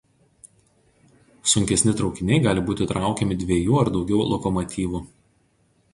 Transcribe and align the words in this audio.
Sunkesni 1.51 1.93
traukiniai 1.99 2.39
gali 2.47 2.65
būti 2.71 2.89
traukiami 2.95 3.37
dviejų 3.45 3.79
ar 3.83 3.95
daugiau 3.99 4.27
lokomotyvų. 4.35 5.03